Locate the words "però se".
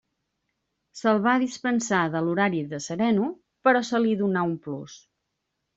3.69-4.05